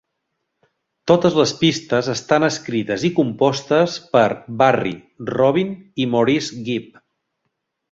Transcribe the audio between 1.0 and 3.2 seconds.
Totes les pistes estan escrites i